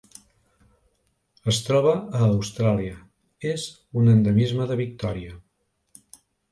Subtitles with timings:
[1.53, 2.97] Es troba a Austràlia:
[3.53, 3.69] és
[4.03, 5.41] un endemisme de Victòria.